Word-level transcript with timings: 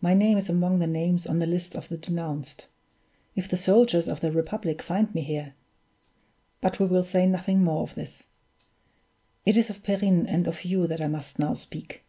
My 0.00 0.14
name 0.14 0.38
is 0.38 0.48
among 0.48 0.78
the 0.78 0.86
names 0.86 1.26
on 1.26 1.40
the 1.40 1.44
list 1.48 1.74
of 1.74 1.88
the 1.88 1.96
denounced. 1.96 2.68
If 3.34 3.48
the 3.48 3.56
soldiers 3.56 4.06
of 4.06 4.20
the 4.20 4.30
Republic 4.30 4.80
find 4.80 5.12
me 5.12 5.20
here 5.22 5.54
but 6.60 6.78
we 6.78 6.86
will 6.86 7.02
say 7.02 7.26
nothing 7.26 7.64
more 7.64 7.82
of 7.82 7.96
this; 7.96 8.28
it 9.44 9.56
is 9.56 9.68
of 9.68 9.82
Perrine 9.82 10.28
and 10.28 10.46
of 10.46 10.64
you 10.64 10.86
that 10.86 11.00
I 11.00 11.08
must 11.08 11.40
now 11.40 11.54
speak. 11.54 12.04